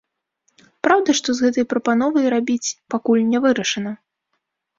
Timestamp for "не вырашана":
3.31-3.91